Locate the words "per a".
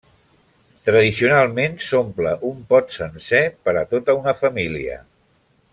3.69-3.87